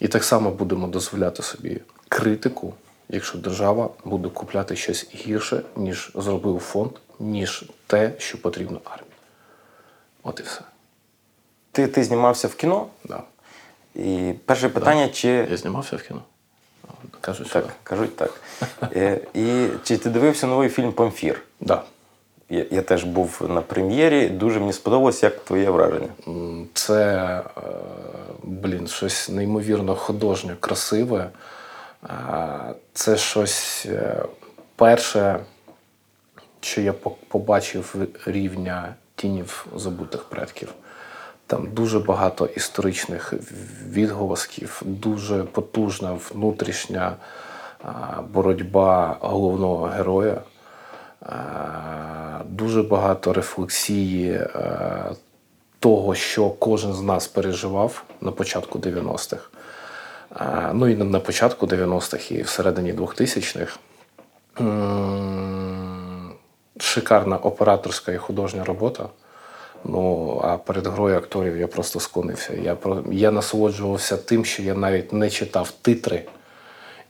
І 0.00 0.08
так 0.08 0.24
само 0.24 0.50
будемо 0.50 0.88
дозволяти 0.88 1.42
собі 1.42 1.80
критику, 2.08 2.74
якщо 3.08 3.38
держава 3.38 3.90
буде 4.04 4.28
купляти 4.28 4.76
щось 4.76 5.10
гірше, 5.14 5.62
ніж 5.76 6.12
зробив 6.14 6.58
фонд, 6.58 6.92
ніж 7.18 7.64
те, 7.86 8.12
що 8.18 8.42
потрібно 8.42 8.80
армії. 8.84 9.14
От 10.22 10.40
і 10.40 10.42
все. 10.42 10.60
Ти, 11.72 11.86
ти 11.86 12.04
знімався 12.04 12.48
в 12.48 12.54
кіно, 12.54 12.86
Да. 13.04 13.22
і 13.94 14.34
перше 14.44 14.68
питання, 14.68 15.08
чи 15.08 15.28
Я 15.28 15.56
знімався 15.56 15.96
в 15.96 16.02
кіно. 16.02 16.22
Кажуть, 17.20 17.50
Так, 17.50 17.62
що 17.64 17.72
кажуть 17.82 18.16
так. 18.16 18.40
Е, 18.96 19.20
І 19.34 19.66
чи 19.84 19.96
ти 19.96 20.10
дивився 20.10 20.46
новий 20.46 20.68
фільм 20.68 20.92
Памфір? 20.92 21.42
да. 21.60 21.82
Я, 22.52 22.66
я 22.70 22.82
теж 22.82 23.04
був 23.04 23.42
на 23.48 23.60
прем'єрі. 23.60 24.28
Дуже 24.28 24.60
мені 24.60 24.72
сподобалось, 24.72 25.22
як 25.22 25.38
твоє 25.44 25.70
враження. 25.70 26.08
Це, 26.74 27.14
е, 27.16 27.62
блін, 28.42 28.86
щось 28.88 29.28
неймовірно 29.28 29.94
художньо 29.96 30.56
красиве. 30.60 31.30
Е, 32.04 32.10
Це 32.92 33.16
щось 33.16 33.86
перше, 34.76 35.40
що 36.60 36.80
я 36.80 36.92
побачив 37.28 37.94
рівня 38.26 38.94
тінів 39.16 39.66
забутих 39.76 40.24
предків. 40.24 40.74
Там 41.50 41.68
дуже 41.72 41.98
багато 41.98 42.46
історичних 42.46 43.34
відголосків, 43.88 44.82
дуже 44.84 45.42
потужна 45.42 46.18
внутрішня 46.30 47.16
боротьба 48.32 49.16
головного 49.20 49.86
героя. 49.86 50.40
Дуже 52.44 52.82
багато 52.82 53.32
рефлексії 53.32 54.30
е, 54.32 55.12
того, 55.78 56.14
що 56.14 56.50
кожен 56.50 56.92
з 56.92 57.00
нас 57.02 57.26
переживав 57.26 58.04
на 58.20 58.32
початку 58.32 58.78
90-х. 58.78 59.42
Ну 60.74 60.88
і 60.88 60.96
на- 60.96 61.20
початку 61.20 61.66
90-х 61.66 62.30
і 62.32 62.42
всередині 62.42 62.92
2000-х. 62.92 63.78
Шикарна 66.80 67.36
операторська 67.36 68.12
і 68.12 68.16
художня 68.16 68.64
робота. 68.64 69.08
Ну, 69.84 70.40
а 70.44 70.56
перед 70.56 70.86
грою 70.86 71.16
акторів 71.16 71.56
я 71.56 71.66
просто 71.66 72.00
склонився. 72.00 72.52
Я, 72.64 72.76
я 73.12 73.30
насолоджувався 73.30 74.16
тим, 74.16 74.44
що 74.44 74.62
я 74.62 74.74
навіть 74.74 75.12
не 75.12 75.30
читав 75.30 75.70
титри. 75.82 76.22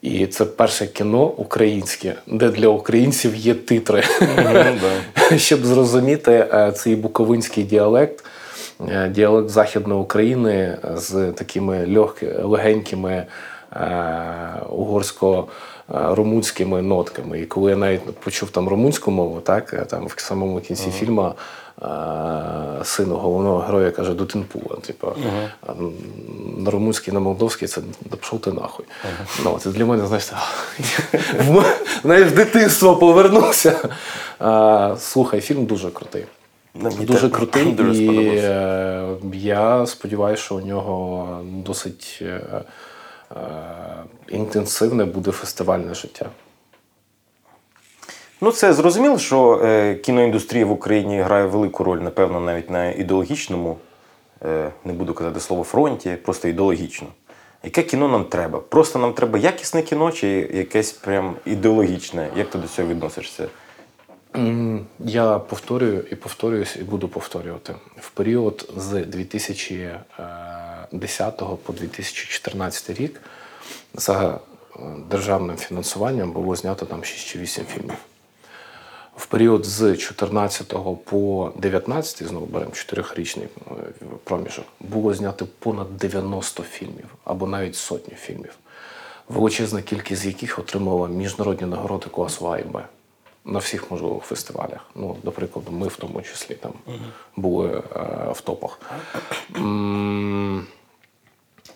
І 0.02 0.26
це 0.26 0.44
перше 0.44 0.86
кіно 0.86 1.24
українське, 1.24 2.14
де 2.26 2.48
для 2.48 2.68
українців 2.68 3.36
є 3.36 3.54
титри. 3.54 4.02
Щоб 5.36 5.66
зрозуміти 5.66 6.32
е, 6.32 6.72
цей 6.72 6.96
буковинський 6.96 7.64
діалект, 7.64 8.24
е, 8.88 9.08
діалект 9.08 9.48
Західної 9.48 10.00
України 10.00 10.78
з 10.94 11.32
такими 11.32 12.06
легенькими 12.42 13.26
е, 13.72 14.60
угорсько-румунськими 15.90 16.82
нотками. 16.82 17.40
І 17.40 17.47
коли 17.47 17.70
я 17.70 17.76
навіть 17.76 18.16
почув 18.16 18.50
там 18.50 18.68
румунську 18.68 19.11
мову, 19.11 19.40
так, 19.40 19.75
е, 19.75 19.85
там 19.85 20.06
в 20.06 20.14
самому 20.16 20.61
кінці 20.61 20.90
фільму 20.90 21.32
е, 21.82 21.87
сину 22.85 23.14
головного 23.14 23.59
героя 23.59 23.90
каже 23.90 24.14
Дутинпула. 24.14 24.76
Типу, 24.87 25.12
а 25.66 25.73
на 26.56 26.70
румунський, 26.70 27.14
на 27.14 27.20
молдовський 27.20 27.68
це 27.68 27.80
да 28.11 28.16
пішов 28.16 28.40
ти 28.40 28.52
нахуй. 28.52 28.87
Ну, 29.44 29.59
це 29.59 29.70
для 29.70 29.87
мене, 29.87 30.06
знаєш, 30.06 30.32
в 32.32 32.35
дитинство 32.35 32.97
повернувся. 32.97 33.88
Слухай, 34.99 35.40
фільм 35.40 35.66
дуже 35.66 35.90
крутий. 35.90 36.25
Мені 36.75 37.04
Дуже 37.04 37.20
теж 37.20 37.30
крутий, 37.30 37.64
дуже 37.73 38.02
і 38.02 38.37
е, 38.37 39.16
я 39.35 39.87
сподіваюся, 39.87 40.42
що 40.42 40.54
у 40.54 40.61
нього 40.61 41.40
досить 41.44 42.18
е, 42.23 42.25
е, 42.25 42.62
інтенсивне 44.28 45.04
буде 45.04 45.30
фестивальне 45.30 45.94
життя. 45.94 46.26
Ну, 48.40 48.52
це 48.52 48.72
зрозуміло, 48.72 49.18
що 49.18 49.60
е, 49.64 49.94
кіноіндустрія 49.94 50.66
в 50.66 50.70
Україні 50.70 51.20
грає 51.20 51.46
велику 51.46 51.84
роль, 51.84 51.99
напевно, 51.99 52.40
навіть 52.40 52.70
на 52.70 52.90
ідеологічному, 52.90 53.78
е, 54.44 54.70
не 54.84 54.92
буду 54.92 55.14
казати 55.14 55.40
слово 55.40 55.64
фронті, 55.64 56.16
просто 56.22 56.49
ідеологічно. 56.49 57.08
Яке 57.62 57.82
кіно 57.82 58.08
нам 58.08 58.25
треба? 58.25 58.60
Просто 58.60 58.99
нам 58.99 59.12
треба 59.12 59.38
якісне 59.38 59.82
кіно 59.82 60.12
чи 60.12 60.28
якесь 60.54 60.92
прям 60.92 61.37
ідеологічне? 61.44 62.28
Як 62.37 62.50
ти 62.50 62.58
до 62.58 62.68
цього 62.68 62.88
відносишся? 62.88 63.49
Я 64.99 65.38
повторюю 65.38 66.04
і 66.10 66.14
повторююсь, 66.14 66.76
і 66.76 66.82
буду 66.82 67.08
повторювати. 67.08 67.75
В 68.00 68.10
період 68.10 68.73
з 68.76 69.04
2010 70.92 71.36
по 71.62 71.72
2014 71.72 72.90
рік 72.90 73.20
за 73.94 74.30
е, 74.30 74.80
державним 75.10 75.56
фінансуванням 75.56 76.32
було 76.32 76.56
знято 76.56 76.86
там 76.86 77.04
6 77.04 77.26
чи 77.26 77.38
8 77.38 77.64
фільмів. 77.64 77.96
В 79.16 79.26
період 79.26 79.66
з 79.66 79.96
14 79.96 80.74
по 81.04 81.52
19, 81.56 82.28
знову 82.28 82.46
беремо 82.46 82.70
4-річний 82.70 83.44
е, 83.44 83.48
проміжок, 84.24 84.64
було 84.80 85.14
знято 85.14 85.46
понад 85.58 85.96
90 85.96 86.62
фільмів 86.62 87.06
або 87.24 87.46
навіть 87.46 87.76
сотні 87.76 88.14
фільмів, 88.14 88.54
величезна 89.28 89.82
кількість 89.82 90.22
з 90.22 90.26
яких 90.26 90.58
отримала 90.58 91.08
міжнародні 91.08 91.66
нагороди 91.66 92.06
класу 92.06 92.52
А 92.52 92.58
і 92.58 92.62
Б 92.62 92.84
на 93.44 93.58
всіх 93.58 93.90
можливих 93.90 94.22
фестивалях. 94.22 94.86
Ну, 94.94 95.16
до 95.22 95.32
прикладу, 95.32 95.72
ми 95.72 95.88
в 95.88 95.96
тому 95.96 96.22
числі 96.22 96.54
там 96.54 96.72
були 97.36 97.68
е, 97.68 97.82
в 98.32 98.40
топах. 98.40 98.80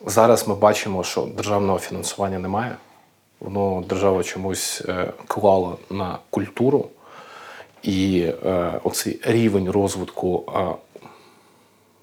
Зараз 0.06 0.48
ми 0.48 0.54
бачимо, 0.54 1.04
що 1.04 1.22
державного 1.22 1.78
фінансування 1.78 2.38
немає. 2.38 2.76
Воно 3.40 3.84
держава 3.88 4.22
чомусь 4.22 4.82
е, 4.88 5.12
клала 5.26 5.76
на 5.90 6.18
культуру. 6.30 6.88
І 7.82 8.20
е, 8.46 8.80
оцей 8.84 9.20
рівень 9.22 9.70
розвитку 9.70 10.44
е, 10.56 10.66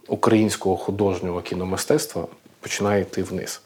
українського 0.08 0.78
художнього 0.78 1.42
кіномистецтва 1.42 2.28
починає 2.60 3.02
йти 3.02 3.24
вниз. 3.24 3.62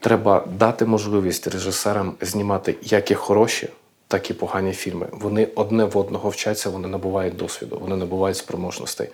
Треба 0.00 0.44
дати 0.58 0.86
можливість 0.86 1.46
режисерам 1.46 2.14
знімати 2.20 2.74
як 2.82 3.10
і 3.10 3.14
хороші, 3.14 3.68
так 4.08 4.30
і 4.30 4.34
погані 4.34 4.72
фільми. 4.72 5.08
Вони 5.12 5.48
одне 5.54 5.84
в 5.84 5.98
одного 5.98 6.28
вчаться, 6.28 6.70
вони 6.70 6.88
набувають 6.88 7.36
досвіду, 7.36 7.78
вони 7.80 7.96
набувають 7.96 8.36
спроможностей. 8.36 9.08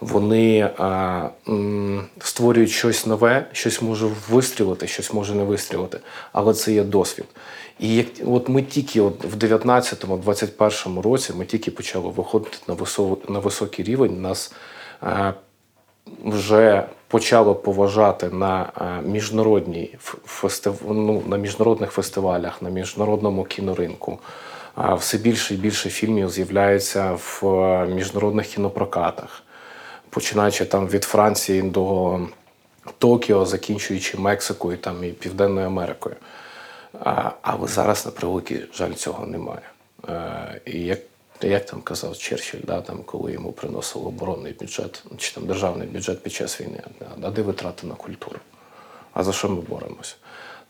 Вони 0.00 0.70
а, 0.78 1.28
м, 1.48 2.04
створюють 2.18 2.70
щось 2.70 3.06
нове, 3.06 3.46
щось 3.52 3.82
може 3.82 4.08
вистрілити, 4.30 4.86
щось 4.86 5.12
може 5.12 5.34
не 5.34 5.44
вистрілити. 5.44 6.00
Але 6.32 6.54
це 6.54 6.72
є 6.72 6.84
досвід. 6.84 7.26
І 7.78 7.94
як 7.94 8.06
от 8.26 8.48
ми 8.48 8.62
тільки 8.62 9.00
от 9.00 9.24
в 9.24 9.36
19-му, 9.36 10.16
21-му 10.16 11.02
році 11.02 11.32
ми 11.36 11.44
тільки 11.44 11.70
почали 11.70 12.08
виходити 12.08 12.56
на 12.68 12.74
висо, 12.74 13.18
на 13.28 13.38
високий 13.38 13.84
рівень. 13.84 14.22
Нас 14.22 14.52
вже 16.24 16.84
почало 17.08 17.54
поважати 17.54 18.28
на 18.28 18.72
е, 18.80 19.08
міжнародній 19.08 19.94
фестив... 20.24 20.80
ну, 20.88 21.22
на 21.26 21.36
міжнародних 21.36 21.90
фестивалях, 21.90 22.62
на 22.62 22.70
міжнародному 22.70 23.44
кіноринку. 23.44 24.18
Все 24.76 25.18
більше 25.18 25.54
і 25.54 25.56
більше 25.56 25.90
фільмів 25.90 26.30
з'являється 26.30 27.12
в 27.12 27.46
е, 27.46 27.86
міжнародних 27.86 28.46
кінопрокатах, 28.46 29.42
починаючи 30.10 30.64
там 30.64 30.88
від 30.88 31.04
Франції 31.04 31.62
до 31.62 32.18
Токіо, 32.98 33.46
закінчуючи 33.46 34.18
Мексикою 34.18 34.78
там, 34.78 35.04
і 35.04 35.08
Південною 35.08 35.66
Америкою. 35.66 36.16
Але 37.42 37.68
зараз, 37.68 38.06
на 38.06 38.12
превеликий 38.12 38.64
жаль, 38.74 38.92
цього 38.92 39.26
немає. 39.26 39.62
Е, 40.08 40.60
і 40.64 40.80
як, 40.80 40.98
як 41.42 41.66
там 41.66 41.80
казав 41.80 42.18
Черчилль, 42.18 42.60
да, 42.64 42.80
там, 42.80 43.02
коли 43.02 43.32
йому 43.32 43.52
приносили 43.52 44.04
оборонний 44.04 44.52
бюджет 44.52 45.04
чи 45.16 45.34
там 45.34 45.46
державний 45.46 45.88
бюджет 45.88 46.22
під 46.22 46.32
час 46.32 46.60
війни, 46.60 46.82
а 47.22 47.30
де 47.30 47.42
витрати 47.42 47.86
на 47.86 47.94
культуру? 47.94 48.38
А 49.12 49.24
за 49.24 49.32
що 49.32 49.48
ми 49.48 49.60
боремося? 49.60 50.14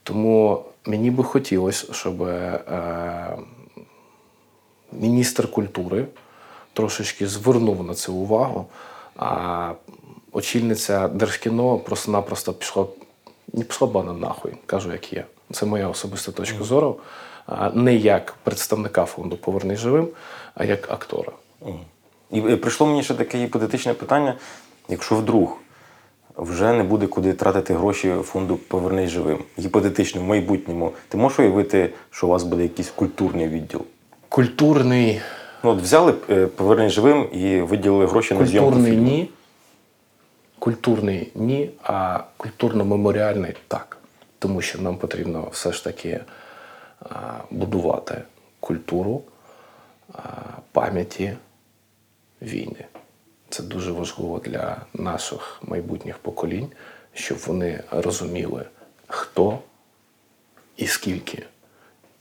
Тому 0.02 0.64
мені 0.84 1.10
би 1.10 1.24
хотілося, 1.24 1.92
щоб 1.92 2.22
е, 2.22 3.38
міністр 4.92 5.50
культури 5.50 6.06
трошечки 6.72 7.26
звернув 7.26 7.84
на 7.84 7.94
це 7.94 8.12
увагу, 8.12 8.66
а 9.16 9.72
очільниця 10.32 11.08
Держкіно 11.08 11.78
просто-напросто 11.78 12.52
пішла, 12.52 12.86
не 13.52 13.64
пішла 13.64 13.88
бана 13.88 14.12
нахуй, 14.12 14.56
кажу, 14.66 14.92
як 14.92 15.12
є. 15.12 15.24
Це 15.52 15.66
моя 15.66 15.88
особиста 15.88 16.32
точка 16.32 16.64
зору. 16.64 17.00
Не 17.74 17.94
як 17.94 18.34
представника 18.42 19.04
фонду 19.04 19.36
Повернись 19.36 19.78
живим, 19.78 20.08
а 20.54 20.64
як 20.64 20.90
актора. 20.90 21.32
І 22.30 22.40
прийшло 22.40 22.86
мені 22.86 23.02
ще 23.02 23.14
таке 23.14 23.38
гіпотетичне 23.38 23.94
питання: 23.94 24.34
якщо 24.88 25.16
вдруг 25.16 25.58
вже 26.36 26.72
не 26.72 26.82
буде 26.82 27.06
куди 27.06 27.32
тратити 27.32 27.74
гроші 27.74 28.14
фонду 28.22 28.56
Повернись 28.56 29.10
живим, 29.10 29.38
гіпотетично, 29.58 30.20
в 30.20 30.24
майбутньому, 30.24 30.92
ти 31.08 31.16
можеш 31.16 31.38
уявити, 31.38 31.90
що 32.10 32.26
у 32.26 32.30
вас 32.30 32.42
буде 32.42 32.62
якийсь 32.62 32.90
культурний 32.90 33.48
відділ? 33.48 33.80
Культурний, 34.28 35.20
Ну, 35.62 35.70
от 35.70 35.82
взяли 35.82 36.14
е, 36.30 36.46
Повернись 36.46 36.92
живим 36.92 37.28
і 37.32 37.60
виділили 37.60 38.06
гроші 38.06 38.34
на 38.34 38.46
зйомку 38.46 38.70
культурний 38.72 38.96
ні. 38.96 39.30
Культурний 40.58 41.32
ні, 41.34 41.70
а 41.82 42.20
культурно-меморіальний 42.38 43.56
так. 43.68 43.98
Тому 44.38 44.62
що 44.62 44.78
нам 44.78 44.96
потрібно 44.96 45.48
все 45.52 45.72
ж 45.72 45.84
таки 45.84 46.20
будувати 47.50 48.22
культуру 48.60 49.22
пам'яті 50.72 51.36
війни. 52.42 52.84
Це 53.48 53.62
дуже 53.62 53.92
важливо 53.92 54.38
для 54.38 54.86
наших 54.94 55.60
майбутніх 55.62 56.18
поколінь, 56.18 56.72
щоб 57.14 57.38
вони 57.38 57.82
розуміли, 57.90 58.64
хто 59.06 59.58
і 60.76 60.86
скільки 60.86 61.46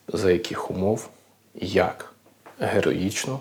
за 0.07 0.31
яких 0.31 0.71
умов, 0.71 1.09
як 1.55 2.13
героїчно 2.59 3.39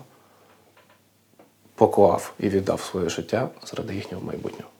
поклав 1.75 2.33
і 2.39 2.49
віддав 2.49 2.81
своє 2.81 3.09
життя 3.09 3.49
заради 3.63 3.95
їхнього 3.95 4.25
майбутнього. 4.25 4.71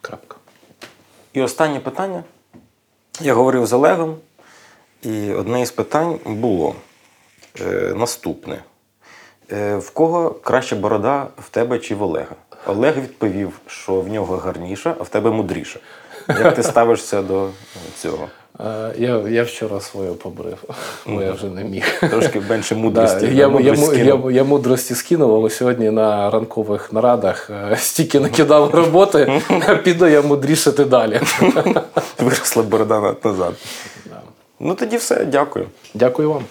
Крапка. 0.00 0.36
І 1.32 1.42
останнє 1.42 1.80
питання. 1.80 2.24
Я 3.20 3.34
говорив 3.34 3.66
з 3.66 3.72
Олегом, 3.72 4.16
і 5.02 5.32
одне 5.32 5.62
із 5.62 5.70
питань 5.70 6.18
було 6.26 6.74
е, 7.60 7.92
наступне: 7.96 8.62
е, 9.52 9.76
в 9.76 9.90
кого 9.90 10.30
краща 10.30 10.76
борода 10.76 11.26
в 11.38 11.48
тебе 11.48 11.78
чи 11.78 11.94
в 11.94 12.02
Олега? 12.02 12.34
Олег 12.66 12.96
відповів, 13.00 13.60
що 13.66 14.00
в 14.00 14.08
нього 14.08 14.36
гарніша, 14.36 14.94
а 15.00 15.02
в 15.02 15.08
тебе 15.08 15.30
мудріша. 15.30 15.80
Як 16.28 16.54
ти 16.54 16.62
ставишся 16.62 17.22
до 17.22 17.48
цього? 17.98 18.28
Е, 18.60 18.92
Я, 18.98 19.16
я 19.28 19.42
вчора 19.42 19.80
свою 19.80 20.14
побрив, 20.14 20.58
бо 21.06 21.22
я 21.22 21.32
вже 21.32 21.46
не 21.46 21.64
міг. 21.64 22.00
Трошки 22.00 22.40
менше 22.48 22.74
Да, 22.74 22.80
мудрості. 22.80 23.26
я, 23.26 23.30
я, 23.32 23.48
мудрість 23.48 23.82
я, 23.82 23.88
скинув. 23.88 24.32
я 24.32 24.44
мудрості 24.44 24.94
скинув, 24.94 25.34
але 25.34 25.50
сьогодні 25.50 25.90
на 25.90 26.30
ранкових 26.30 26.92
нарадах 26.92 27.50
е, 27.50 27.76
стільки 27.76 28.20
накидав 28.20 28.74
роботи, 28.74 29.42
піду 29.84 30.06
я 30.06 30.22
мудрішати 30.22 30.84
далі. 30.84 31.20
Виросла 32.18 32.62
борода 32.62 33.14
назад. 33.24 33.54
Ну 34.64 34.74
тоді 34.74 34.96
все, 34.96 35.24
дякую. 35.24 35.66
Дякую 35.94 36.30
вам. 36.32 36.44